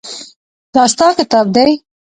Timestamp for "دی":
1.55-1.71